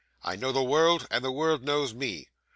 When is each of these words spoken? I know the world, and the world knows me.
I 0.23 0.35
know 0.35 0.51
the 0.51 0.63
world, 0.63 1.05
and 1.11 1.23
the 1.23 1.31
world 1.31 1.63
knows 1.63 1.93
me. 1.93 2.27